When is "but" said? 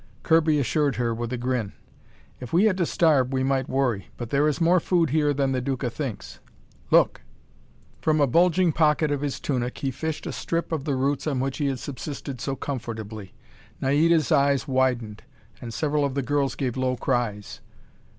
4.17-4.31